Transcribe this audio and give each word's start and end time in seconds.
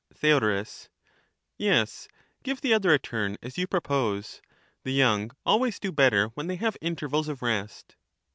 Theod, 0.15 0.65
Yes, 1.59 2.07
give 2.41 2.59
the 2.61 2.73
other 2.73 2.91
a 2.91 2.97
turn, 2.97 3.37
as 3.43 3.59
you 3.59 3.67
propose. 3.67 4.41
The 4.81 4.93
young 4.93 5.29
always 5.45 5.79
do 5.79 5.91
better 5.91 6.29
when 6.29 6.47
they 6.47 6.55
have 6.55 6.75
intervals 6.81 7.27
of 7.27 7.43
rest. 7.43 7.95